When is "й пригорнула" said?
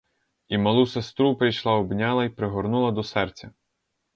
2.25-2.91